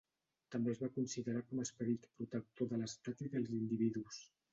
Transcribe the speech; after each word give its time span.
També 0.53 0.71
es 0.71 0.79
va 0.85 0.87
considerar 0.93 1.43
com 1.51 1.61
a 1.61 1.65
esperit 1.69 2.07
protector 2.21 2.71
de 2.71 2.79
l'estat 2.85 3.21
i 3.27 3.29
dels 3.35 3.53
individus. 3.59 4.19